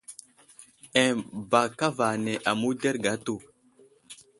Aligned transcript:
Eŋ 1.03 1.15
ba 1.49 1.61
kava 1.79 2.05
ane 2.13 2.33
aməwuderge 2.49 3.09
atu. 3.15 3.35